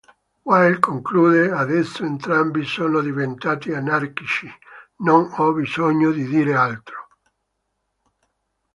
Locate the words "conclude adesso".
0.81-2.03